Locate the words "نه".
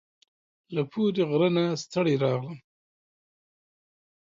1.55-1.63